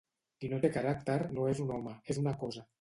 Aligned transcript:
Qui 0.43 0.49
no 0.53 0.59
té 0.63 0.71
caràcter 0.77 1.19
no 1.37 1.47
és 1.53 1.63
un 1.67 1.77
home, 1.79 1.97
és 2.15 2.25
una 2.27 2.37
cosa. 2.45 2.69